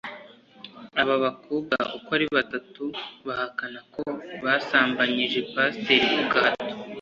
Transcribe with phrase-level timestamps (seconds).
[1.01, 2.83] Aba bakobwa uko ari batatu
[3.27, 4.01] bahakana ko
[4.43, 6.73] basambanyije Pasiteri ku gahato